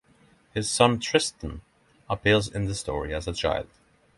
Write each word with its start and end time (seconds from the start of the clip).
His 0.55 0.67
son 0.67 0.99
Tristan 0.99 1.61
appears 2.09 2.47
in 2.47 2.65
the 2.65 2.73
story 2.73 3.13
as 3.13 3.27
a 3.27 3.33
child. 3.33 3.67